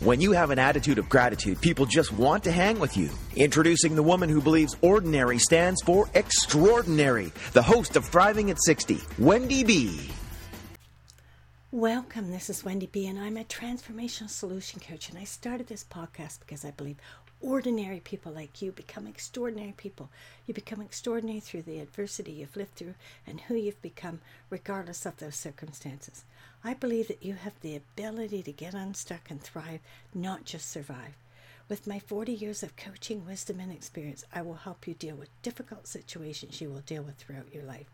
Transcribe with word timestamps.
When 0.00 0.22
you 0.22 0.32
have 0.32 0.48
an 0.48 0.58
attitude 0.58 0.96
of 0.96 1.10
gratitude, 1.10 1.60
people 1.60 1.84
just 1.84 2.10
want 2.10 2.44
to 2.44 2.50
hang 2.50 2.80
with 2.80 2.96
you. 2.96 3.10
Introducing 3.36 3.96
the 3.96 4.02
woman 4.02 4.30
who 4.30 4.40
believes 4.40 4.74
ordinary 4.80 5.36
stands 5.38 5.82
for 5.82 6.08
extraordinary, 6.14 7.32
the 7.52 7.60
host 7.60 7.96
of 7.96 8.06
Thriving 8.06 8.50
at 8.50 8.56
60, 8.64 8.98
Wendy 9.18 9.62
B. 9.62 10.10
Welcome. 11.70 12.30
This 12.30 12.48
is 12.48 12.64
Wendy 12.64 12.86
B, 12.86 13.08
and 13.08 13.18
I'm 13.18 13.36
a 13.36 13.44
transformational 13.44 14.30
solution 14.30 14.80
coach. 14.80 15.10
And 15.10 15.18
I 15.18 15.24
started 15.24 15.66
this 15.66 15.84
podcast 15.84 16.40
because 16.40 16.64
I 16.64 16.70
believe 16.70 16.96
ordinary 17.40 18.00
people 18.00 18.32
like 18.32 18.60
you 18.60 18.72
become 18.72 19.06
extraordinary 19.06 19.74
people. 19.76 20.10
You 20.46 20.54
become 20.54 20.80
extraordinary 20.80 21.40
through 21.40 21.62
the 21.62 21.80
adversity 21.80 22.32
you've 22.32 22.56
lived 22.56 22.74
through 22.74 22.94
and 23.26 23.40
who 23.42 23.54
you've 23.54 23.80
become, 23.82 24.20
regardless 24.50 25.06
of 25.06 25.16
those 25.16 25.36
circumstances. 25.36 26.24
I 26.62 26.74
believe 26.74 27.08
that 27.08 27.24
you 27.24 27.34
have 27.34 27.58
the 27.60 27.76
ability 27.76 28.42
to 28.42 28.52
get 28.52 28.74
unstuck 28.74 29.30
and 29.30 29.40
thrive, 29.40 29.80
not 30.14 30.44
just 30.44 30.70
survive. 30.70 31.14
With 31.68 31.86
my 31.86 31.98
40 31.98 32.32
years 32.32 32.62
of 32.62 32.76
coaching, 32.76 33.24
wisdom, 33.24 33.60
and 33.60 33.72
experience, 33.72 34.24
I 34.34 34.42
will 34.42 34.54
help 34.54 34.86
you 34.86 34.94
deal 34.94 35.16
with 35.16 35.30
difficult 35.42 35.86
situations 35.86 36.60
you 36.60 36.68
will 36.68 36.80
deal 36.80 37.02
with 37.02 37.16
throughout 37.16 37.54
your 37.54 37.62
life. 37.62 37.86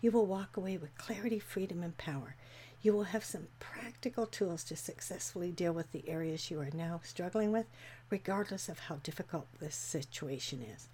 You 0.00 0.10
will 0.10 0.26
walk 0.26 0.56
away 0.56 0.76
with 0.76 0.98
clarity, 0.98 1.38
freedom, 1.38 1.82
and 1.82 1.96
power. 1.96 2.34
You 2.82 2.92
will 2.92 3.04
have 3.04 3.24
some 3.24 3.46
practical 3.60 4.26
tools 4.26 4.64
to 4.64 4.76
successfully 4.76 5.52
deal 5.52 5.72
with 5.72 5.92
the 5.92 6.08
areas 6.08 6.50
you 6.50 6.60
are 6.60 6.70
now 6.74 7.00
struggling 7.04 7.52
with, 7.52 7.66
regardless 8.10 8.68
of 8.68 8.80
how 8.80 8.96
difficult 8.96 9.46
this 9.60 9.76
situation 9.76 10.62
is. 10.62 10.88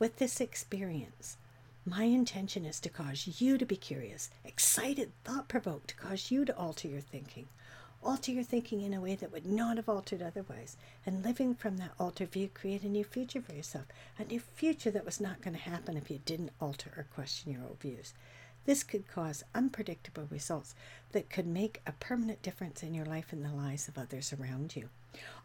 With 0.00 0.16
this 0.16 0.40
experience, 0.40 1.36
my 1.84 2.04
intention 2.04 2.64
is 2.64 2.80
to 2.80 2.88
cause 2.88 3.40
you 3.40 3.58
to 3.58 3.66
be 3.66 3.76
curious, 3.76 4.30
excited, 4.46 5.12
thought 5.24 5.46
provoked, 5.46 5.96
cause 5.98 6.30
you 6.30 6.46
to 6.46 6.56
alter 6.56 6.88
your 6.88 7.02
thinking. 7.02 7.48
Alter 8.02 8.32
your 8.32 8.44
thinking 8.44 8.80
in 8.80 8.94
a 8.94 9.00
way 9.00 9.14
that 9.14 9.32
would 9.32 9.46
not 9.46 9.76
have 9.76 9.88
altered 9.90 10.22
otherwise. 10.22 10.76
And 11.04 11.22
living 11.22 11.54
from 11.54 11.76
that 11.76 11.92
altered 11.98 12.30
view, 12.30 12.48
create 12.48 12.82
a 12.82 12.88
new 12.88 13.04
future 13.04 13.42
for 13.42 13.52
yourself. 13.52 13.84
A 14.18 14.24
new 14.24 14.40
future 14.40 14.90
that 14.90 15.04
was 15.04 15.20
not 15.20 15.42
going 15.42 15.54
to 15.54 15.62
happen 15.62 15.96
if 15.96 16.10
you 16.10 16.18
didn't 16.24 16.52
alter 16.60 16.90
or 16.96 17.06
question 17.14 17.52
your 17.52 17.62
old 17.62 17.80
views. 17.80 18.14
This 18.66 18.82
could 18.82 19.06
cause 19.06 19.44
unpredictable 19.54 20.26
results 20.28 20.74
that 21.12 21.30
could 21.30 21.46
make 21.46 21.80
a 21.86 21.92
permanent 21.92 22.42
difference 22.42 22.82
in 22.82 22.94
your 22.94 23.06
life 23.06 23.32
and 23.32 23.44
the 23.44 23.52
lives 23.52 23.86
of 23.86 23.96
others 23.96 24.32
around 24.32 24.74
you. 24.74 24.88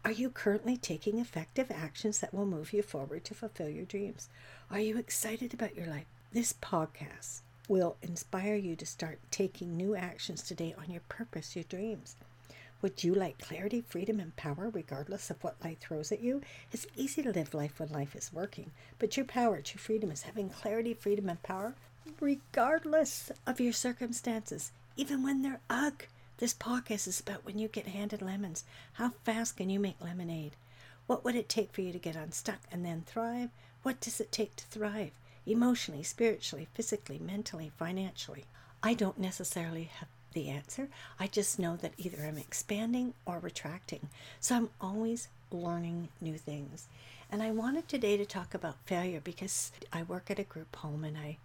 Are 0.04 0.10
you 0.10 0.28
currently 0.28 0.76
taking 0.76 1.18
effective 1.18 1.70
actions 1.70 2.18
that 2.18 2.34
will 2.34 2.46
move 2.46 2.72
you 2.72 2.82
forward 2.82 3.24
to 3.24 3.34
fulfill 3.34 3.68
your 3.68 3.84
dreams? 3.84 4.28
Are 4.72 4.80
you 4.80 4.98
excited 4.98 5.54
about 5.54 5.76
your 5.76 5.86
life? 5.86 6.06
This 6.32 6.52
podcast 6.52 7.42
will 7.68 7.96
inspire 8.02 8.56
you 8.56 8.74
to 8.74 8.84
start 8.84 9.20
taking 9.30 9.76
new 9.76 9.94
actions 9.94 10.42
today 10.42 10.74
on 10.76 10.90
your 10.90 11.02
purpose, 11.08 11.54
your 11.54 11.64
dreams. 11.64 12.16
Would 12.82 13.04
you 13.04 13.14
like 13.14 13.38
clarity, 13.38 13.84
freedom, 13.86 14.18
and 14.18 14.34
power 14.34 14.68
regardless 14.68 15.30
of 15.30 15.44
what 15.44 15.62
life 15.62 15.78
throws 15.78 16.10
at 16.10 16.22
you? 16.22 16.42
It's 16.72 16.88
easy 16.96 17.22
to 17.22 17.30
live 17.30 17.54
life 17.54 17.78
when 17.78 17.90
life 17.90 18.16
is 18.16 18.32
working, 18.32 18.72
but 18.98 19.16
your 19.16 19.26
power, 19.26 19.60
true 19.60 19.78
freedom, 19.78 20.10
is 20.10 20.22
having 20.22 20.50
clarity, 20.50 20.92
freedom, 20.92 21.28
and 21.28 21.40
power 21.44 21.74
regardless 22.20 23.30
of 23.46 23.60
your 23.60 23.72
circumstances, 23.72 24.72
even 24.96 25.22
when 25.22 25.42
they're 25.42 25.60
ugh. 25.70 26.04
This 26.38 26.54
podcast 26.54 27.06
is 27.06 27.20
about 27.20 27.44
when 27.44 27.58
you 27.58 27.68
get 27.68 27.86
handed 27.86 28.22
lemons. 28.22 28.64
How 28.94 29.12
fast 29.24 29.56
can 29.56 29.70
you 29.70 29.78
make 29.78 30.00
lemonade? 30.00 30.52
What 31.06 31.24
would 31.24 31.34
it 31.34 31.48
take 31.48 31.72
for 31.72 31.82
you 31.82 31.92
to 31.92 31.98
get 31.98 32.16
unstuck 32.16 32.60
and 32.70 32.84
then 32.84 33.04
thrive? 33.06 33.50
What 33.82 34.00
does 34.00 34.20
it 34.20 34.32
take 34.32 34.56
to 34.56 34.64
thrive? 34.66 35.12
Emotionally, 35.46 36.02
spiritually, 36.02 36.68
physically, 36.74 37.18
mentally, 37.18 37.72
financially. 37.76 38.44
I 38.82 38.94
don't 38.94 39.18
necessarily 39.18 39.90
have 39.98 40.08
the 40.32 40.48
answer. 40.48 40.88
I 41.20 41.26
just 41.26 41.58
know 41.58 41.76
that 41.76 41.92
either 41.98 42.24
I'm 42.24 42.38
expanding 42.38 43.14
or 43.26 43.38
retracting. 43.38 44.08
So 44.40 44.56
I'm 44.56 44.70
always 44.80 45.28
learning 45.50 46.08
new 46.20 46.38
things. 46.38 46.86
And 47.32 47.42
I 47.42 47.50
wanted 47.50 47.88
today 47.88 48.18
to 48.18 48.26
talk 48.26 48.52
about 48.52 48.76
failure 48.84 49.22
because 49.24 49.72
I 49.90 50.02
work 50.02 50.30
at 50.30 50.38
a 50.38 50.44
group 50.44 50.76
home 50.76 51.02
and 51.02 51.16
I 51.16 51.38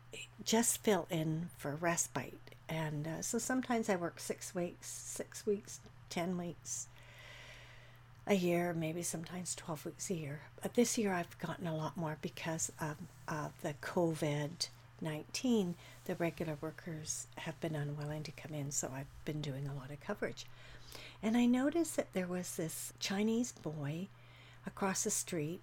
just 0.43 0.83
fill 0.83 1.07
in 1.09 1.47
for 1.57 1.75
respite. 1.75 2.41
And 2.67 3.07
uh, 3.07 3.21
so 3.21 3.37
sometimes 3.37 3.87
I 3.87 3.95
work 3.95 4.19
six 4.19 4.53
weeks, 4.53 4.89
six 4.89 5.45
weeks, 5.45 5.79
10 6.09 6.37
weeks 6.37 6.87
a 8.27 8.33
year, 8.33 8.73
maybe 8.73 9.01
sometimes 9.01 9.55
12 9.55 9.85
weeks 9.85 10.09
a 10.09 10.15
year. 10.15 10.41
But 10.61 10.73
this 10.73 10.97
year 10.97 11.13
I've 11.13 11.39
gotten 11.39 11.67
a 11.67 11.77
lot 11.77 11.95
more 11.95 12.17
because 12.21 12.69
of, 12.81 12.97
of 13.29 13.53
the 13.61 13.73
COVID 13.81 14.67
19. 14.99 15.75
The 16.03 16.15
regular 16.15 16.57
workers 16.59 17.27
have 17.37 17.57
been 17.61 17.75
unwilling 17.75 18.23
to 18.23 18.31
come 18.31 18.53
in, 18.53 18.71
so 18.71 18.91
I've 18.93 19.05
been 19.23 19.39
doing 19.39 19.67
a 19.67 19.73
lot 19.73 19.91
of 19.91 20.01
coverage. 20.01 20.47
And 21.23 21.37
I 21.37 21.45
noticed 21.45 21.95
that 21.95 22.11
there 22.11 22.27
was 22.27 22.57
this 22.57 22.91
Chinese 22.99 23.53
boy 23.53 24.07
across 24.65 25.05
the 25.05 25.11
street 25.11 25.61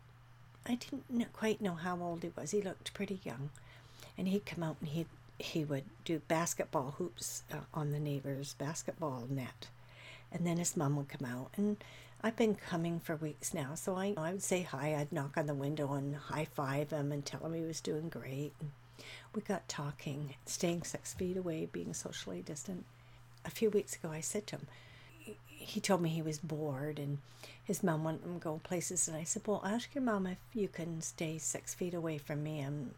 I 0.67 0.77
didn't 0.77 1.33
quite 1.33 1.61
know 1.61 1.75
how 1.75 2.01
old 2.01 2.23
he 2.23 2.31
was. 2.37 2.51
He 2.53 2.63
looked 2.63 2.95
pretty 2.95 3.21
young, 3.25 3.51
and 4.17 4.29
he'd 4.29 4.47
come 4.47 4.63
out 4.63 4.77
and 4.81 4.91
he 4.91 5.07
he 5.39 5.65
would 5.65 5.85
do 6.05 6.21
basketball 6.29 6.95
hoops 6.99 7.43
uh, 7.53 7.57
on 7.75 7.91
the 7.91 7.99
neighbor's 8.01 8.55
basketball 8.55 9.27
net, 9.29 9.67
and 10.33 10.47
then 10.47 10.59
his 10.59 10.77
mom 10.77 10.97
would 10.97 11.09
come 11.09 11.27
out 11.29 11.51
and. 11.57 11.77
I've 12.23 12.37
been 12.37 12.55
coming 12.55 13.01
for 13.01 13.17
weeks 13.17 13.53
now, 13.53 13.75
so 13.75 13.97
I, 13.97 14.15
I 14.17 14.33
would 14.33 14.43
say 14.43 14.63
hi. 14.63 14.95
I'd 14.95 15.13
knock 15.13 15.37
on 15.37 15.47
the 15.47 15.53
window 15.53 15.93
and 15.93 16.17
high 16.17 16.47
five 16.47 16.89
him 16.91 17.13
and 17.13 17.23
tell 17.23 17.45
him 17.45 17.53
he 17.53 17.61
was 17.61 17.83
doing 17.83 18.09
great. 18.09 18.53
And 18.61 18.71
we 19.35 19.43
got 19.43 19.69
talking, 19.69 20.35
staying 20.47 20.85
six 20.85 21.13
feet 21.13 21.37
away, 21.37 21.69
being 21.71 21.93
socially 21.93 22.41
distant. 22.41 22.87
A 23.45 23.51
few 23.51 23.69
weeks 23.69 23.97
ago, 23.97 24.11
I 24.11 24.21
said 24.21 24.47
to 24.47 24.57
him, 24.57 24.67
he 25.49 25.81
told 25.81 26.03
me 26.03 26.11
he 26.11 26.23
was 26.23 26.39
bored 26.39 26.99
and 26.99 27.19
his 27.63 27.83
mom 27.83 28.05
wanted 28.05 28.25
him 28.25 28.35
to 28.35 28.45
go 28.45 28.61
places. 28.63 29.09
And 29.09 29.17
I 29.17 29.25
said, 29.25 29.43
Well, 29.47 29.63
ask 29.65 29.95
your 29.95 30.05
mom 30.05 30.27
if 30.27 30.39
you 30.53 30.69
can 30.69 31.01
stay 31.01 31.39
six 31.39 31.75
feet 31.75 31.95
away 31.95 32.19
from 32.19 32.43
me 32.43 32.61
and 32.61 32.95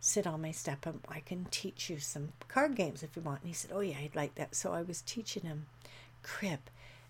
sit 0.00 0.26
on 0.26 0.42
my 0.42 0.50
step 0.50 0.84
and 0.84 1.00
I 1.08 1.20
can 1.20 1.46
teach 1.50 1.88
you 1.88 1.98
some 1.98 2.32
card 2.48 2.76
games 2.76 3.02
if 3.02 3.16
you 3.16 3.22
want. 3.22 3.40
And 3.40 3.48
he 3.48 3.54
said, 3.54 3.70
Oh, 3.74 3.80
yeah, 3.80 3.96
I'd 3.98 4.14
like 4.14 4.34
that. 4.34 4.54
So 4.54 4.72
I 4.72 4.82
was 4.82 5.02
teaching 5.02 5.44
him 5.44 5.66
crib. 6.22 6.60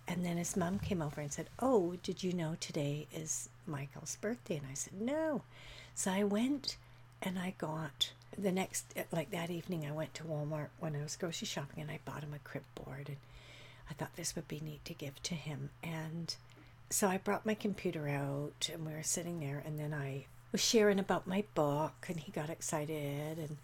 And 0.06 0.24
then 0.24 0.36
his 0.36 0.56
mom 0.56 0.78
came 0.78 1.02
over 1.02 1.20
and 1.20 1.32
said, 1.32 1.48
Oh, 1.58 1.96
did 2.02 2.22
you 2.22 2.32
know 2.32 2.56
today 2.60 3.06
is 3.12 3.48
Michael's 3.66 4.16
birthday? 4.20 4.58
And 4.58 4.66
I 4.70 4.74
said, 4.74 5.00
No. 5.00 5.42
So 5.94 6.10
I 6.12 6.24
went 6.24 6.76
and 7.22 7.38
I 7.38 7.54
got 7.58 8.12
the 8.36 8.52
next, 8.52 8.94
like 9.12 9.30
that 9.30 9.50
evening, 9.50 9.86
I 9.86 9.92
went 9.92 10.14
to 10.14 10.24
Walmart 10.24 10.68
when 10.78 10.94
I 10.96 11.02
was 11.02 11.16
grocery 11.16 11.46
shopping 11.46 11.80
and 11.80 11.90
I 11.90 12.00
bought 12.04 12.22
him 12.22 12.34
a 12.34 12.38
crib 12.48 12.64
board. 12.74 13.08
And 13.08 13.16
I 13.90 13.94
thought 13.94 14.16
this 14.16 14.34
would 14.36 14.48
be 14.48 14.60
neat 14.60 14.84
to 14.86 14.94
give 14.94 15.22
to 15.24 15.34
him. 15.34 15.70
And 15.82 16.34
so 16.90 17.08
I 17.08 17.18
brought 17.18 17.46
my 17.46 17.54
computer 17.54 18.08
out 18.08 18.70
and 18.72 18.86
we 18.86 18.92
were 18.92 19.02
sitting 19.02 19.40
there 19.40 19.62
and 19.64 19.78
then 19.78 19.92
I 19.92 20.26
was 20.52 20.60
sharing 20.60 20.98
about 20.98 21.26
my 21.26 21.44
book 21.54 22.06
and 22.08 22.20
he 22.20 22.32
got 22.32 22.50
excited 22.50 23.38
and 23.38 23.56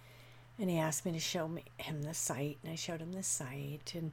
and 0.58 0.68
he 0.68 0.78
asked 0.78 1.06
me 1.06 1.12
to 1.12 1.18
show 1.18 1.48
me, 1.48 1.64
him 1.78 2.02
the 2.02 2.12
site 2.12 2.58
and 2.62 2.72
I 2.72 2.76
showed 2.76 3.00
him 3.00 3.12
the 3.12 3.22
site 3.22 3.92
and 3.94 4.12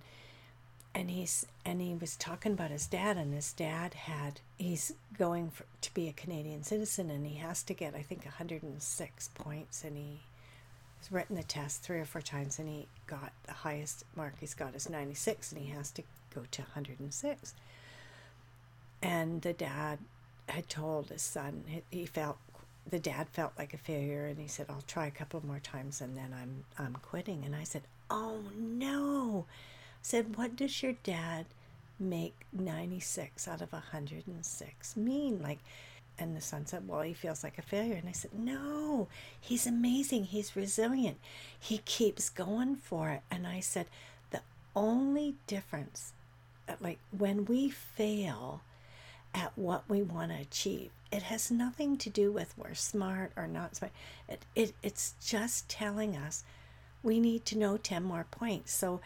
and 0.93 1.11
he's 1.11 1.45
and 1.65 1.81
he 1.81 1.93
was 1.93 2.15
talking 2.15 2.53
about 2.53 2.71
his 2.71 2.87
dad 2.87 3.17
and 3.17 3.33
his 3.33 3.53
dad 3.53 3.93
had 3.93 4.39
he's 4.57 4.93
going 5.17 5.49
for, 5.49 5.65
to 5.81 5.93
be 5.93 6.07
a 6.07 6.13
Canadian 6.13 6.63
citizen 6.63 7.09
and 7.09 7.25
he 7.25 7.37
has 7.37 7.63
to 7.63 7.73
get 7.73 7.95
I 7.95 8.01
think 8.01 8.23
106 8.23 9.29
points 9.35 9.83
and 9.83 9.97
he 9.97 10.19
has 10.99 11.11
written 11.11 11.35
the 11.35 11.43
test 11.43 11.81
three 11.81 11.99
or 11.99 12.05
four 12.05 12.21
times 12.21 12.59
and 12.59 12.67
he 12.67 12.87
got 13.05 13.31
the 13.45 13.53
highest 13.53 14.03
mark 14.15 14.33
he's 14.39 14.53
got 14.53 14.75
is 14.75 14.89
96 14.89 15.51
and 15.51 15.61
he 15.61 15.71
has 15.71 15.91
to 15.91 16.03
go 16.33 16.43
to 16.51 16.61
106 16.61 17.53
and 19.01 19.41
the 19.41 19.53
dad 19.53 19.99
had 20.49 20.67
told 20.69 21.09
his 21.09 21.21
son 21.21 21.63
he 21.89 22.05
felt 22.05 22.37
the 22.89 22.99
dad 22.99 23.27
felt 23.29 23.51
like 23.57 23.73
a 23.73 23.77
failure 23.77 24.25
and 24.25 24.39
he 24.39 24.47
said 24.47 24.65
i'll 24.69 24.83
try 24.87 25.05
a 25.05 25.11
couple 25.11 25.45
more 25.45 25.59
times 25.59 26.01
and 26.01 26.15
then 26.17 26.33
i'm 26.39 26.63
i'm 26.77 26.93
quitting 27.01 27.43
and 27.45 27.55
i 27.55 27.63
said 27.63 27.83
oh 28.09 28.41
no. 28.55 29.45
I 29.47 29.53
said, 30.01 30.35
what 30.37 30.55
does 30.55 30.81
your 30.81 30.93
dad 31.03 31.45
make 31.99 32.35
96 32.53 33.47
out 33.47 33.61
of 33.61 33.71
106 33.73 34.97
mean? 34.97 35.41
Like, 35.41 35.59
and 36.19 36.35
the 36.35 36.41
son 36.41 36.65
said, 36.65 36.87
Well, 36.87 37.01
he 37.01 37.13
feels 37.13 37.43
like 37.43 37.57
a 37.57 37.61
failure. 37.61 37.95
And 37.95 38.09
I 38.09 38.11
said, 38.11 38.31
No, 38.37 39.07
he's 39.39 39.67
amazing. 39.67 40.25
He's 40.25 40.55
resilient. 40.55 41.17
He 41.57 41.79
keeps 41.79 42.29
going 42.29 42.75
for 42.75 43.09
it. 43.09 43.21
And 43.29 43.45
I 43.45 43.59
said, 43.59 43.87
The 44.31 44.41
only 44.75 45.35
difference, 45.45 46.13
uh, 46.67 46.73
like 46.79 46.99
when 47.15 47.45
we 47.45 47.69
fail 47.69 48.61
at 49.33 49.51
what 49.55 49.83
we 49.87 50.01
want 50.01 50.31
to 50.31 50.39
achieve, 50.39 50.91
it 51.11 51.23
has 51.23 51.51
nothing 51.51 51.97
to 51.97 52.09
do 52.09 52.31
with 52.31 52.57
we're 52.57 52.73
smart 52.73 53.31
or 53.35 53.47
not 53.47 53.75
smart. 53.75 53.93
It, 54.27 54.45
it, 54.55 54.73
it's 54.83 55.13
just 55.23 55.69
telling 55.69 56.15
us 56.15 56.43
we 57.03 57.19
need 57.19 57.45
to 57.45 57.57
know 57.57 57.77
10 57.77 58.03
more 58.03 58.25
points. 58.29 58.73
So 58.73 58.99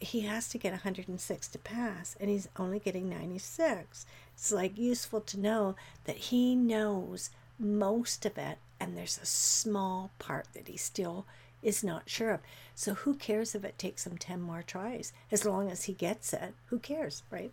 he 0.00 0.20
has 0.22 0.48
to 0.48 0.58
get 0.58 0.72
106 0.72 1.48
to 1.48 1.58
pass 1.58 2.16
and 2.20 2.28
he's 2.28 2.48
only 2.56 2.78
getting 2.78 3.08
96 3.08 4.06
it's 4.40 4.50
like 4.50 4.78
useful 4.78 5.20
to 5.20 5.38
know 5.38 5.76
that 6.04 6.16
he 6.16 6.54
knows 6.54 7.28
most 7.58 8.24
of 8.24 8.38
it 8.38 8.56
and 8.80 8.96
there's 8.96 9.20
a 9.22 9.26
small 9.26 10.12
part 10.18 10.46
that 10.54 10.66
he 10.66 10.78
still 10.78 11.26
is 11.62 11.84
not 11.84 12.08
sure 12.08 12.30
of. 12.30 12.40
So 12.74 12.94
who 12.94 13.12
cares 13.16 13.54
if 13.54 13.66
it 13.66 13.78
takes 13.78 14.06
him 14.06 14.16
10 14.16 14.40
more 14.40 14.62
tries? 14.66 15.12
As 15.30 15.44
long 15.44 15.70
as 15.70 15.84
he 15.84 15.92
gets 15.92 16.32
it 16.32 16.54
who 16.68 16.78
cares 16.78 17.22
right? 17.30 17.52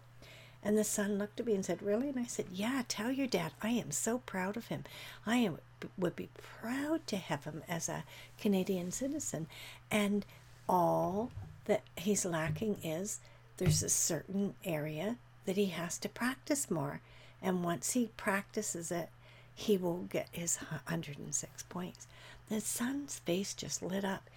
And 0.63 0.77
the 0.77 0.85
son 0.85 1.17
looked 1.17 1.41
at 1.41 1.45
me 1.45 1.55
and 1.55 1.65
said 1.65 1.83
really? 1.83 2.07
And 2.07 2.19
i 2.19 2.23
said 2.23 2.45
yeah 2.53 2.83
tell 2.87 3.11
your 3.11 3.27
dad. 3.27 3.51
I 3.61 3.71
am 3.71 3.91
so 3.91 4.19
proud 4.19 4.55
of 4.55 4.67
him. 4.67 4.85
I 5.25 5.37
am 5.37 5.57
would 5.97 6.15
be 6.15 6.29
proud 6.61 7.05
to 7.07 7.17
have 7.17 7.43
him 7.43 7.63
as 7.67 7.89
a 7.89 8.05
canadian 8.39 8.93
citizen. 8.93 9.47
And 9.91 10.25
all 10.69 11.31
that 11.65 11.83
he's 11.97 12.23
lacking 12.23 12.77
is 12.81 13.19
there's 13.57 13.83
a 13.83 13.89
certain 13.89 14.53
area 14.63 15.17
that 15.47 15.57
he 15.57 15.67
has 15.67 15.97
to 15.97 16.09
practice 16.09 16.69
more. 16.69 17.01
And 17.41 17.63
once 17.63 17.93
he 17.93 18.11
practices 18.17 18.91
it, 18.91 19.09
he 19.55 19.77
will 19.77 20.03
get 20.03 20.27
his 20.31 20.57
106 20.57 21.63
points. 21.63 22.05
The 22.49 22.61
son's 22.61 23.19
face 23.19 23.55
just 23.55 23.81
lit 23.81 24.05
up. 24.05 24.29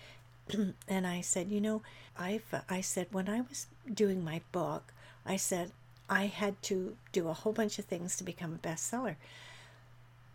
and 0.88 1.06
I 1.06 1.20
said, 1.20 1.50
you 1.50 1.60
know, 1.60 1.82
I've, 2.18 2.46
I 2.70 2.80
said, 2.80 3.08
when 3.10 3.28
I 3.28 3.42
was 3.42 3.66
doing 3.92 4.24
my 4.24 4.40
book, 4.52 4.94
I 5.26 5.36
said, 5.36 5.72
I 6.08 6.26
had 6.26 6.62
to 6.64 6.96
do 7.12 7.28
a 7.28 7.34
whole 7.34 7.52
bunch 7.52 7.78
of 7.78 7.84
things 7.84 8.16
to 8.16 8.24
become 8.24 8.54
a 8.54 8.66
bestseller. 8.66 9.16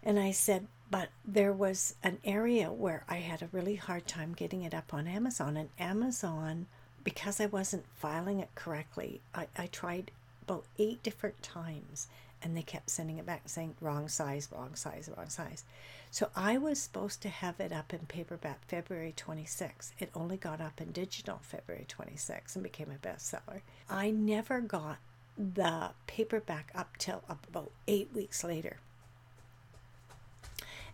And 0.04 0.20
I 0.20 0.32
said, 0.32 0.68
but 0.92 1.10
there 1.26 1.52
was 1.52 1.96
an 2.04 2.20
area 2.24 2.72
where 2.72 3.04
I 3.10 3.18
had 3.18 3.42
a 3.42 3.50
really 3.52 3.76
hard 3.76 4.08
time 4.08 4.34
getting 4.34 4.62
it 4.62 4.74
up 4.74 4.94
on 4.94 5.08
Amazon. 5.08 5.58
And 5.58 5.70
Amazon 5.80 6.68
because 7.06 7.40
I 7.40 7.46
wasn't 7.46 7.86
filing 7.96 8.40
it 8.40 8.50
correctly, 8.56 9.22
I, 9.34 9.48
I 9.56 9.68
tried 9.68 10.12
about 10.48 10.66
eight 10.78 11.02
different 11.04 11.42
times 11.42 12.08
and 12.42 12.56
they 12.56 12.62
kept 12.62 12.90
sending 12.90 13.18
it 13.18 13.26
back 13.26 13.44
saying 13.46 13.76
wrong 13.82 14.08
size, 14.08 14.48
wrong 14.52 14.76
size, 14.76 15.10
wrong 15.16 15.30
size. 15.30 15.64
So 16.12 16.30
I 16.36 16.58
was 16.58 16.80
supposed 16.80 17.22
to 17.24 17.30
have 17.30 17.60
it 17.60 17.72
up 17.72 17.94
in 17.94 18.00
paperback 18.08 18.66
February 18.68 19.14
26. 19.16 19.94
It 20.00 20.12
only 20.14 20.38
got 20.38 20.62
up 20.62 20.80
in 20.80 20.92
digital 20.92 21.40
February 21.42 21.86
26 21.88 22.56
and 22.56 22.64
became 22.64 22.92
a 22.92 23.08
bestseller. 23.08 23.62
I 23.90 24.12
never 24.12 24.62
got 24.62 24.98
the 25.38 25.92
paperback 26.08 26.72
up 26.76 26.98
till 26.98 27.24
about 27.28 27.72
eight 27.88 28.10
weeks 28.14 28.44
later. 28.44 28.78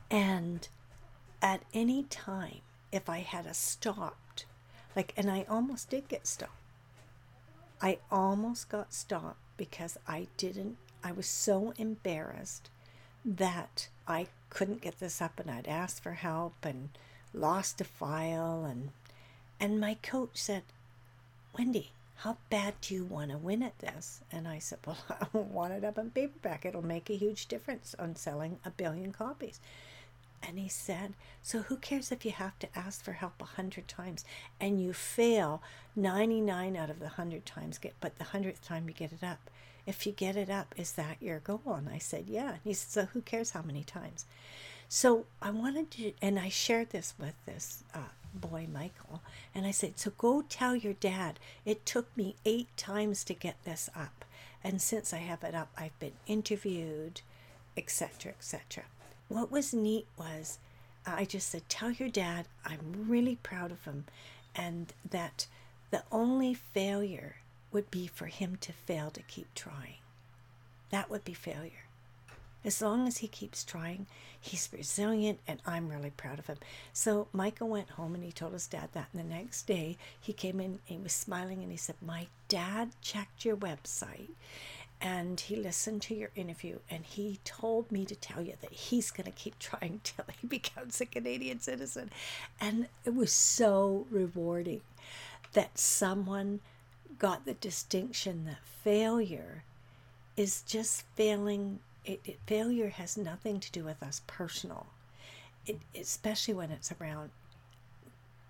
And 0.09 0.67
at 1.41 1.63
any 1.73 2.03
time, 2.03 2.61
if 2.91 3.09
I 3.09 3.19
had 3.19 3.45
a 3.45 3.53
stop 3.53 4.17
like, 4.95 5.13
and 5.15 5.29
I 5.29 5.45
almost 5.49 5.89
did 5.89 6.07
get 6.07 6.27
stopped. 6.27 6.51
I 7.81 7.99
almost 8.11 8.69
got 8.69 8.93
stopped 8.93 9.39
because 9.57 9.97
I 10.07 10.27
didn't, 10.37 10.77
I 11.03 11.11
was 11.11 11.25
so 11.27 11.73
embarrassed 11.77 12.69
that 13.25 13.87
I 14.07 14.27
couldn't 14.49 14.81
get 14.81 14.99
this 14.99 15.21
up 15.21 15.39
and 15.39 15.49
I'd 15.49 15.67
asked 15.67 16.03
for 16.03 16.13
help 16.13 16.53
and 16.63 16.89
lost 17.33 17.81
a 17.81 17.85
file 17.85 18.65
and 18.65 18.89
and 19.59 19.79
my 19.79 19.95
coach 20.01 20.31
said, 20.33 20.63
Wendy, 21.55 21.91
how 22.15 22.37
bad 22.49 22.73
do 22.81 22.95
you 22.95 23.05
want 23.05 23.29
to 23.29 23.37
win 23.37 23.61
at 23.61 23.77
this? 23.77 24.21
And 24.31 24.47
I 24.47 24.57
said, 24.57 24.79
Well, 24.85 24.97
I 25.09 25.37
want 25.37 25.73
it 25.73 25.83
up 25.83 25.99
in 25.99 26.09
paperback. 26.09 26.65
It'll 26.65 26.85
make 26.85 27.09
a 27.09 27.15
huge 27.15 27.45
difference 27.47 27.95
on 27.99 28.15
selling 28.15 28.57
a 28.65 28.71
billion 28.71 29.11
copies. 29.11 29.59
And 30.43 30.57
he 30.57 30.67
said, 30.67 31.13
So 31.43 31.59
who 31.59 31.77
cares 31.77 32.11
if 32.11 32.25
you 32.25 32.31
have 32.31 32.57
to 32.59 32.77
ask 32.77 33.03
for 33.03 33.13
help 33.13 33.41
a 33.41 33.45
hundred 33.45 33.87
times 33.87 34.25
and 34.59 34.81
you 34.81 34.93
fail 34.93 35.61
99 35.95 36.75
out 36.75 36.89
of 36.89 36.99
the 36.99 37.09
hundred 37.09 37.45
times, 37.45 37.77
get, 37.77 37.93
but 37.99 38.17
the 38.17 38.25
hundredth 38.25 38.63
time 38.63 38.87
you 38.87 38.93
get 38.93 39.11
it 39.11 39.23
up? 39.23 39.49
If 39.85 40.05
you 40.05 40.11
get 40.11 40.35
it 40.35 40.49
up, 40.49 40.73
is 40.77 40.93
that 40.93 41.17
your 41.21 41.39
goal? 41.39 41.61
And 41.65 41.89
I 41.89 41.97
said, 41.97 42.25
Yeah. 42.27 42.51
And 42.51 42.59
he 42.63 42.73
said, 42.73 42.91
So 42.91 43.05
who 43.13 43.21
cares 43.21 43.51
how 43.51 43.61
many 43.61 43.83
times? 43.83 44.25
So 44.89 45.25
I 45.41 45.51
wanted 45.51 45.89
to, 45.91 46.13
and 46.21 46.37
I 46.37 46.49
shared 46.49 46.89
this 46.89 47.13
with 47.17 47.35
this 47.45 47.83
uh, 47.93 48.11
boy, 48.33 48.67
Michael, 48.71 49.21
and 49.55 49.65
I 49.65 49.71
said, 49.71 49.99
So 49.99 50.11
go 50.17 50.43
tell 50.43 50.75
your 50.75 50.93
dad. 50.93 51.39
It 51.65 51.85
took 51.85 52.15
me 52.17 52.35
eight 52.45 52.75
times 52.77 53.23
to 53.25 53.33
get 53.33 53.63
this 53.63 53.89
up. 53.95 54.25
And 54.63 54.81
since 54.81 55.13
I 55.13 55.17
have 55.17 55.43
it 55.43 55.55
up, 55.55 55.69
I've 55.77 55.97
been 55.99 56.13
interviewed, 56.27 57.21
etc., 57.77 58.33
etc 58.33 58.83
what 59.33 59.51
was 59.51 59.73
neat 59.73 60.07
was 60.17 60.59
uh, 61.05 61.13
I 61.17 61.25
just 61.25 61.49
said, 61.49 61.67
Tell 61.69 61.91
your 61.91 62.09
dad 62.09 62.45
I'm 62.65 63.05
really 63.07 63.37
proud 63.41 63.71
of 63.71 63.85
him 63.85 64.05
and 64.55 64.93
that 65.09 65.47
the 65.89 66.03
only 66.11 66.53
failure 66.53 67.37
would 67.71 67.89
be 67.89 68.07
for 68.07 68.25
him 68.25 68.57
to 68.61 68.73
fail 68.73 69.09
to 69.11 69.21
keep 69.23 69.53
trying. 69.55 69.99
That 70.89 71.09
would 71.09 71.23
be 71.23 71.33
failure. 71.33 71.85
As 72.63 72.81
long 72.81 73.07
as 73.07 73.17
he 73.17 73.27
keeps 73.27 73.63
trying, 73.63 74.05
he's 74.39 74.69
resilient, 74.71 75.39
and 75.47 75.59
I'm 75.65 75.89
really 75.89 76.11
proud 76.11 76.37
of 76.37 76.45
him. 76.45 76.57
So 76.93 77.27
Michael 77.33 77.69
went 77.69 77.91
home 77.91 78.13
and 78.13 78.23
he 78.23 78.31
told 78.31 78.53
his 78.53 78.67
dad 78.67 78.89
that. 78.93 79.07
And 79.13 79.23
the 79.23 79.35
next 79.35 79.63
day, 79.63 79.97
he 80.19 80.31
came 80.31 80.59
in, 80.59 80.77
he 80.85 80.97
was 80.97 81.11
smiling, 81.11 81.63
and 81.63 81.71
he 81.71 81.77
said, 81.77 81.95
My 82.05 82.27
dad 82.49 82.91
checked 83.01 83.45
your 83.45 83.57
website 83.57 84.29
and 85.01 85.39
he 85.39 85.55
listened 85.55 86.03
to 86.03 86.15
your 86.15 86.29
interview 86.35 86.77
and 86.89 87.03
he 87.03 87.39
told 87.43 87.91
me 87.91 88.05
to 88.05 88.15
tell 88.15 88.43
you 88.43 88.53
that 88.61 88.71
he's 88.71 89.09
going 89.09 89.25
to 89.25 89.31
keep 89.31 89.57
trying 89.57 89.99
till 90.03 90.25
he 90.39 90.47
becomes 90.47 91.01
a 91.01 91.05
Canadian 91.05 91.59
citizen. 91.59 92.11
And 92.59 92.87
it 93.03 93.15
was 93.15 93.33
so 93.33 94.05
rewarding 94.11 94.81
that 95.53 95.77
someone 95.77 96.59
got 97.17 97.45
the 97.45 97.55
distinction 97.55 98.45
that 98.45 98.59
failure 98.83 99.63
is 100.37 100.61
just 100.61 101.03
failing. 101.15 101.79
It, 102.05 102.21
it 102.23 102.39
failure 102.45 102.89
has 102.89 103.17
nothing 103.17 103.59
to 103.59 103.71
do 103.71 103.83
with 103.83 104.01
us 104.03 104.21
personal, 104.27 104.85
it, 105.65 105.79
especially 105.99 106.53
when 106.53 106.71
it's 106.71 106.91
around 106.99 107.31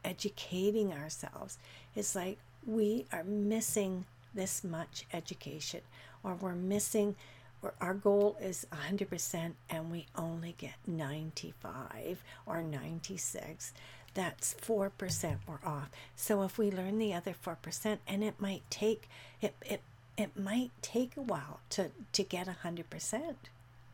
educating 0.04 0.92
ourselves. 0.94 1.58
It's 1.96 2.14
like 2.14 2.38
we 2.66 3.06
are 3.12 3.24
missing 3.24 4.06
this 4.34 4.64
much 4.64 5.06
education 5.14 5.82
or 6.24 6.36
we're 6.36 6.56
missing 6.56 7.16
or 7.64 7.74
our 7.80 7.94
goal 7.94 8.38
is 8.42 8.66
100% 8.72 9.54
and 9.70 9.92
we 9.92 10.08
only 10.16 10.56
get 10.58 10.74
95 10.88 12.24
or 12.46 12.62
96 12.62 13.74
that's 14.14 14.54
4% 14.56 15.38
we're 15.48 15.60
off. 15.66 15.90
So 16.16 16.44
if 16.44 16.58
we 16.58 16.70
learn 16.70 16.98
the 16.98 17.14
other 17.14 17.34
4% 17.34 17.98
and 18.08 18.24
it 18.24 18.42
might 18.42 18.64
take 18.70 19.08
it 19.42 19.56
it, 19.66 19.82
it 20.18 20.38
might 20.38 20.72
take 20.82 21.16
a 21.16 21.22
while 21.22 21.62
to 21.72 21.92
to 22.12 22.24
get 22.24 22.48
100% 22.48 23.36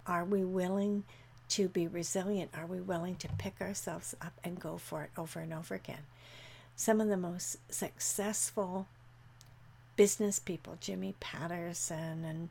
are 0.07 0.25
we 0.25 0.43
willing 0.43 1.03
to 1.49 1.67
be 1.67 1.87
resilient? 1.87 2.51
Are 2.57 2.65
we 2.65 2.79
willing 2.79 3.15
to 3.17 3.27
pick 3.37 3.61
ourselves 3.61 4.15
up 4.21 4.33
and 4.43 4.59
go 4.59 4.77
for 4.77 5.03
it 5.03 5.11
over 5.17 5.39
and 5.39 5.53
over 5.53 5.75
again? 5.75 6.05
Some 6.75 7.01
of 7.01 7.07
the 7.07 7.17
most 7.17 7.57
successful 7.69 8.87
business 9.97 10.39
people, 10.39 10.77
Jimmy 10.79 11.15
Pattison 11.19 12.23
and 12.23 12.49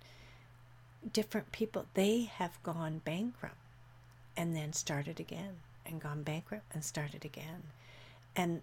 different 1.10 1.52
people, 1.52 1.86
they 1.94 2.22
have 2.24 2.62
gone 2.62 3.00
bankrupt 3.04 3.56
and 4.36 4.54
then 4.54 4.72
started 4.72 5.18
again 5.18 5.56
and 5.86 6.00
gone 6.00 6.22
bankrupt 6.22 6.64
and 6.74 6.84
started 6.84 7.24
again. 7.24 7.62
And 8.34 8.60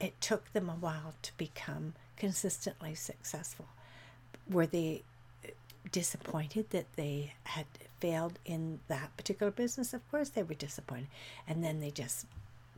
it 0.00 0.18
took 0.20 0.52
them 0.52 0.70
a 0.70 0.74
while 0.74 1.14
to 1.22 1.36
become 1.36 1.94
consistently 2.16 2.94
successful. 2.94 3.66
Were 4.48 4.66
they 4.66 5.02
disappointed 5.90 6.70
that 6.70 6.86
they 6.96 7.34
had 7.44 7.66
failed 8.00 8.38
in 8.44 8.78
that 8.88 9.16
particular 9.16 9.50
business? 9.50 9.92
Of 9.92 10.08
course, 10.10 10.30
they 10.30 10.42
were 10.42 10.54
disappointed. 10.54 11.08
And 11.46 11.64
then 11.64 11.80
they 11.80 11.90
just 11.90 12.26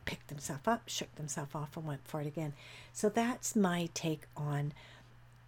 picked 0.05 0.29
themselves 0.29 0.67
up, 0.67 0.83
shook 0.87 1.13
themselves 1.15 1.53
off, 1.53 1.77
and 1.77 1.85
went 1.85 2.07
for 2.07 2.21
it 2.21 2.27
again. 2.27 2.53
So 2.91 3.07
that's 3.07 3.55
my 3.55 3.89
take 3.93 4.23
on 4.35 4.73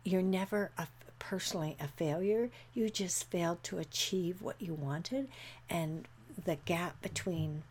you're 0.04 0.22
never 0.22 0.72
a, 0.78 0.88
personally 1.20 1.76
a 1.80 1.88
failure. 1.88 2.50
You 2.74 2.90
just 2.90 3.30
failed 3.30 3.64
to 3.64 3.80
achieve 3.80 4.42
what 4.42 4.62
you 4.62 4.74
wanted. 4.74 5.30
And 5.70 6.08
the 6.44 6.58
gap 6.66 7.02
between 7.02 7.64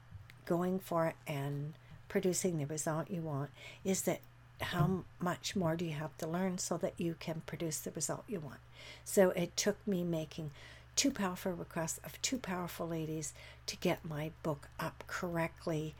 going 0.46 0.78
for 0.78 1.06
it 1.06 1.16
and 1.26 1.74
producing 2.08 2.58
the 2.58 2.66
result 2.66 3.10
you 3.10 3.22
want 3.22 3.50
is 3.84 4.02
that 4.02 4.20
how 4.60 5.04
much 5.20 5.56
more 5.56 5.76
do 5.76 5.84
you 5.84 5.92
have 5.92 6.16
to 6.18 6.26
learn 6.26 6.58
so 6.58 6.76
that 6.76 6.94
you 6.96 7.16
can 7.18 7.42
produce 7.46 7.78
the 7.80 7.90
result 7.90 8.24
you 8.28 8.40
want? 8.40 8.60
So 9.04 9.30
it 9.30 9.56
took 9.56 9.76
me 9.86 10.04
making 10.04 10.50
two 10.94 11.10
powerful 11.10 11.52
requests 11.52 11.98
of 12.04 12.20
two 12.22 12.38
powerful 12.38 12.86
ladies 12.88 13.32
to 13.66 13.76
get 13.76 14.04
my 14.04 14.30
book 14.42 14.68
up 14.78 15.04
correctly 15.06 15.94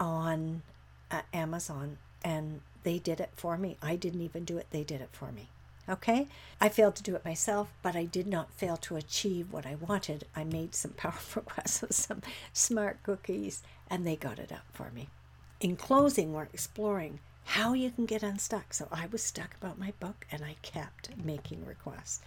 on 0.00 0.62
uh, 1.10 1.22
Amazon, 1.32 1.98
and 2.24 2.60
they 2.82 2.98
did 2.98 3.20
it 3.20 3.30
for 3.36 3.56
me. 3.56 3.76
I 3.82 3.96
didn't 3.96 4.22
even 4.22 4.44
do 4.44 4.58
it, 4.58 4.66
they 4.70 4.82
did 4.82 5.00
it 5.00 5.10
for 5.12 5.30
me. 5.30 5.48
Okay? 5.88 6.28
I 6.60 6.68
failed 6.68 6.96
to 6.96 7.02
do 7.02 7.14
it 7.14 7.24
myself, 7.24 7.72
but 7.82 7.94
I 7.96 8.04
did 8.04 8.26
not 8.26 8.52
fail 8.52 8.76
to 8.78 8.96
achieve 8.96 9.52
what 9.52 9.66
I 9.66 9.74
wanted. 9.74 10.26
I 10.34 10.44
made 10.44 10.74
some 10.74 10.90
powerful 10.96 11.42
requests 11.42 11.82
of 11.82 11.92
some 11.92 12.22
smart 12.52 13.02
cookies, 13.02 13.62
and 13.88 14.06
they 14.06 14.16
got 14.16 14.38
it 14.38 14.52
up 14.52 14.64
for 14.72 14.90
me. 14.90 15.08
In 15.60 15.76
closing, 15.76 16.32
we're 16.32 16.44
exploring 16.44 17.20
how 17.44 17.74
you 17.74 17.90
can 17.90 18.06
get 18.06 18.22
unstuck. 18.22 18.72
So 18.72 18.88
I 18.90 19.06
was 19.06 19.22
stuck 19.22 19.54
about 19.54 19.78
my 19.78 19.92
book, 20.00 20.26
and 20.30 20.42
I 20.44 20.56
kept 20.62 21.10
making 21.22 21.64
requests 21.66 22.20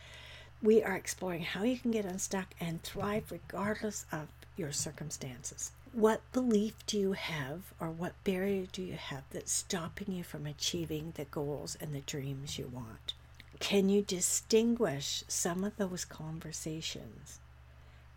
we 0.62 0.82
are 0.82 0.96
exploring 0.96 1.44
how 1.44 1.64
you 1.64 1.78
can 1.78 1.92
get 1.92 2.06
unstuck 2.06 2.48
and 2.60 2.82
thrive 2.82 3.32
regardless 3.32 4.06
of 4.12 4.28
your 4.56 4.72
circumstances. 4.72 5.72
What 5.94 6.22
belief 6.34 6.74
do 6.86 6.98
you 6.98 7.14
have, 7.14 7.74
or 7.80 7.90
what 7.90 8.22
barrier 8.24 8.66
do 8.72 8.82
you 8.82 8.96
have 8.96 9.24
that's 9.32 9.52
stopping 9.52 10.14
you 10.14 10.24
from 10.24 10.46
achieving 10.46 11.14
the 11.16 11.26
goals 11.26 11.78
and 11.80 11.94
the 11.94 12.02
dreams 12.02 12.58
you 12.58 12.68
want? 12.68 13.14
Can 13.60 13.90
you 13.90 14.02
distinguish 14.02 15.24
some 15.28 15.64
of 15.64 15.78
those 15.78 16.06
conversations 16.06 17.40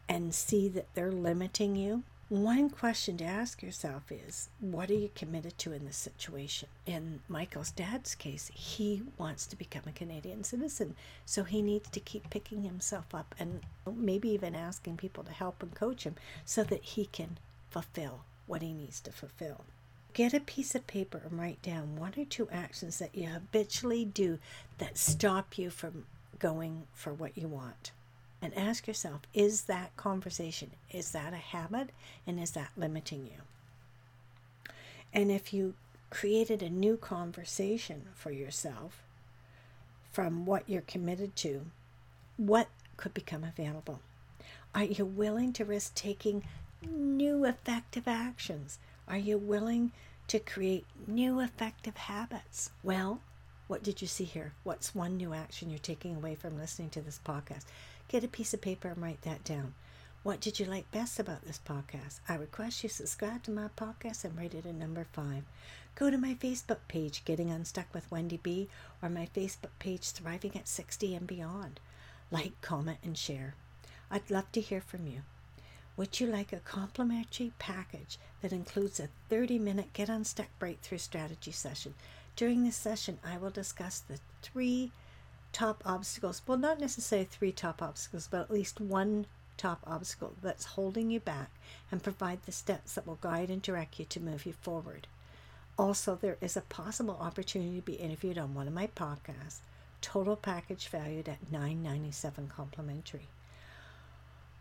and 0.09 0.35
see 0.35 0.69
that 0.69 0.95
they're 0.95 1.13
limiting 1.13 1.77
you? 1.77 2.03
One 2.29 2.71
question 2.71 3.17
to 3.17 3.25
ask 3.25 3.61
yourself 3.61 4.13
is 4.13 4.51
what 4.61 4.89
are 4.91 4.95
you 4.95 5.11
committed 5.17 5.59
to 5.59 5.73
in 5.73 5.85
this 5.85 5.97
situation? 5.97 6.69
In 6.87 7.21
Michael's 7.29 7.73
dad's 7.73 8.15
case, 8.15 8.53
he 8.55 9.03
wants 9.19 9.47
to 9.47 9.57
become 9.57 9.83
a 9.89 9.93
Canadian 9.93 10.45
citizen, 10.45 10.95
so 11.27 11.43
he 11.43 11.61
needs 11.61 11.89
to 11.91 11.99
keep 11.99 12.31
picking 12.31 12.63
himself 12.63 13.13
up 13.15 13.35
and 13.39 13.63
maybe 13.93 14.29
even 14.29 14.55
asking 14.55 14.99
people 14.99 15.25
to 15.25 15.33
help 15.33 15.63
and 15.63 15.75
coach 15.75 16.05
him 16.05 16.15
so 16.45 16.63
that 16.63 16.85
he 16.85 17.07
can 17.07 17.39
fulfill 17.71 18.21
what 18.47 18.63
he 18.63 18.73
needs 18.73 19.01
to 19.01 19.11
fulfill. 19.11 19.65
Get 20.13 20.35
a 20.35 20.41
piece 20.41 20.75
of 20.75 20.87
paper 20.87 21.23
and 21.25 21.39
write 21.39 21.63
down 21.63 21.97
one 21.97 22.15
or 22.17 22.25
two 22.25 22.49
actions 22.51 22.99
that 22.99 23.15
you 23.15 23.29
habitually 23.29 24.05
do 24.05 24.39
that 24.79 24.99
stop 24.99 25.57
you 25.57 25.71
from 25.71 26.05
going 26.39 26.87
for 26.95 27.13
what 27.13 27.39
you 27.39 27.47
want. 27.49 27.93
And 28.43 28.57
ask 28.57 28.87
yourself 28.87 29.21
is 29.35 29.63
that 29.63 29.97
conversation 29.97 30.71
is 30.91 31.13
that 31.13 31.33
a 31.33 31.37
habit 31.37 31.91
and 32.27 32.41
is 32.41 32.53
that 32.53 32.71
limiting 32.77 33.27
you? 33.27 33.43
And 35.13 35.31
if 35.31 35.53
you 35.53 35.75
created 36.09 36.63
a 36.63 36.71
new 36.71 36.97
conversation 36.97 38.07
for 38.15 38.31
yourself 38.33 39.03
from 40.11 40.45
what 40.45 40.69
you're 40.69 40.81
committed 40.83 41.37
to 41.37 41.67
what 42.37 42.69
could 42.97 43.15
become 43.15 43.45
available? 43.45 44.01
Are 44.75 44.85
you 44.85 45.05
willing 45.05 45.53
to 45.55 45.65
risk 45.65 45.95
taking 45.95 46.45
new 46.83 47.45
effective 47.45 48.09
actions 48.09 48.79
are 49.09 49.19
you 49.19 49.39
willing 49.39 49.93
to 50.29 50.39
create 50.39 50.87
new 51.07 51.41
effective 51.41 51.97
habits 51.97 52.71
well 52.83 53.21
what 53.67 53.83
did 53.83 54.01
you 54.01 54.09
see 54.09 54.25
here 54.25 54.53
what's 54.63 54.95
one 54.95 55.17
new 55.17 55.33
action 55.33 55.71
you're 55.71 55.79
taking 55.79 56.17
away 56.17 56.35
from 56.35 56.59
listening 56.59 56.91
to 56.91 57.01
this 57.01 57.21
podcast 57.25 57.65
Get 58.11 58.25
a 58.25 58.29
piece 58.29 58.53
of 58.53 58.61
paper 58.61 58.89
and 58.89 59.01
write 59.01 59.23
that 59.23 59.45
down. 59.45 59.73
What 60.25 60.41
did 60.41 60.59
you 60.59 60.67
like 60.67 60.91
best 60.91 61.21
about 61.21 61.45
this 61.45 61.61
podcast? 61.65 62.19
I 62.29 62.35
request 62.35 62.83
you 62.83 62.89
subscribe 62.89 63.45
to 63.45 63.53
my 63.53 63.69
podcast 63.77 64.25
and 64.25 64.37
rate 64.37 64.53
it 64.53 64.65
a 64.65 64.73
number 64.73 65.07
five. 65.13 65.45
Go 65.95 66.11
to 66.11 66.19
my 66.19 66.35
Facebook 66.35 66.81
page, 66.89 67.25
Getting 67.25 67.53
Unstuck 67.53 67.87
with 67.95 68.11
Wendy 68.11 68.41
B, 68.43 68.69
or 69.01 69.09
my 69.09 69.29
Facebook 69.33 69.79
page, 69.79 70.11
Thriving 70.11 70.57
at 70.57 70.67
60 70.67 71.15
and 71.15 71.29
Beyond. 71.29 71.79
Like, 72.33 72.61
comment, 72.63 72.99
and 73.05 73.17
share. 73.17 73.55
I'd 74.11 74.29
love 74.29 74.51
to 74.53 74.61
hear 74.61 74.81
from 74.81 75.07
you. 75.07 75.23
Would 76.01 76.19
you 76.19 76.29
like 76.29 76.51
a 76.55 76.61
complimentary 76.61 77.53
package 77.59 78.19
that 78.41 78.55
includes 78.55 78.99
a 78.99 79.11
30 79.29 79.59
minute 79.59 79.93
Get 79.93 80.09
Unstuck 80.09 80.49
Breakthrough 80.59 80.97
Strategy 80.97 81.53
session? 81.53 81.93
During 82.37 82.65
this 82.65 82.77
session, 82.77 83.19
I 83.23 83.37
will 83.37 83.51
discuss 83.51 83.99
the 83.99 84.19
three 84.41 84.93
top 85.53 85.83
obstacles 85.85 86.41
well 86.47 86.57
not 86.57 86.81
necessarily 86.81 87.27
three 87.27 87.53
top 87.53 87.83
obstacles 87.83 88.29
but 88.31 88.41
at 88.41 88.51
least 88.51 88.81
one 88.81 89.27
top 89.59 89.81
obstacle 89.87 90.33
that's 90.41 90.65
holding 90.65 91.11
you 91.11 91.21
back 91.21 91.51
and 91.93 92.03
provide 92.03 92.45
the 92.45 92.53
steps 92.53 92.95
that 92.95 93.07
will 93.07 93.19
guide 93.21 93.51
and 93.51 93.61
direct 93.61 93.99
you 93.99 94.07
to 94.07 94.21
move 94.21 94.47
you 94.47 94.55
forward. 94.55 95.07
Also 95.77 96.17
there 96.17 96.39
is 96.41 96.57
a 96.57 96.63
possible 96.63 97.19
opportunity 97.21 97.77
to 97.77 97.83
be 97.83 97.97
interviewed 97.97 98.39
on 98.39 98.55
one 98.55 98.67
of 98.67 98.73
my 98.73 98.87
podcasts. 98.87 99.59
Total 100.01 100.35
package 100.35 100.89
valued 100.89 101.29
at 101.29 101.53
997 101.53 102.49
complimentary 102.49 103.29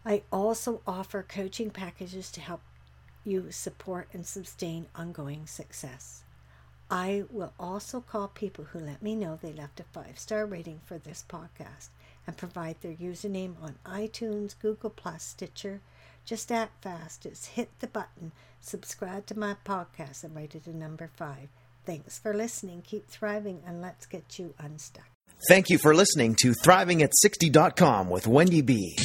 i 0.06 0.22
also 0.32 0.82
offer 0.88 1.24
coaching 1.24 1.70
packages 1.70 2.32
to 2.32 2.42
help 2.42 2.62
you 3.24 3.52
support 3.52 4.08
and 4.14 4.26
sustain 4.26 4.86
ongoing 4.96 5.46
success 5.46 6.24
I 6.92 7.24
will 7.30 7.54
also 7.60 8.02
call 8.02 8.30
people 8.30 8.66
who 8.66 8.80
let 8.80 9.04
me 9.04 9.16
know 9.16 9.38
they 9.40 9.54
left 9.54 9.80
a 9.80 9.84
five 9.84 10.18
star 10.18 10.46
rating 10.46 10.82
for 10.86 10.98
this 10.98 11.24
podcast 11.28 11.90
and 12.26 12.36
provide 12.36 12.78
their 12.82 12.94
username 12.94 13.62
on 13.62 13.76
iTunes, 13.86 14.56
Google 14.60 14.90
Plus, 14.90 15.24
Stitcher. 15.24 15.82
Just 16.26 16.52
act 16.52 16.84
fast. 16.84 17.24
Just 17.24 17.48
hit 17.48 17.70
the 17.80 17.88
button, 17.88 18.32
subscribe 18.60 19.26
to 19.28 19.38
my 19.38 19.56
podcast, 19.66 20.24
and 20.24 20.36
rate 20.36 20.56
it 20.56 20.68
a 20.68 20.76
number 20.76 21.10
five. 21.16 21.50
Thanks 21.86 22.20
for 22.20 22.34
listening. 22.34 22.82
Keep 22.82 23.08
thriving, 23.08 23.62
and 23.66 23.82
let's 23.82 24.06
get 24.06 24.38
you 24.38 24.54
unstuck. 24.60 25.10
Thank 25.48 25.70
you 25.70 25.78
for 25.78 25.96
listening 25.96 26.36
to 26.42 26.54
Thriving 26.54 27.02
at 27.02 27.12
60.com 27.24 28.10
with 28.10 28.28
Wendy 28.28 28.62
B. 28.62 28.96